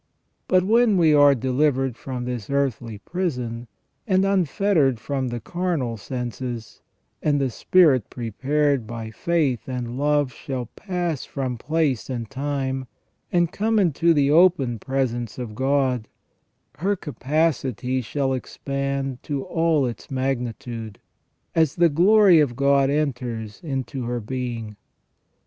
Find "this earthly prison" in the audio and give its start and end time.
2.25-3.67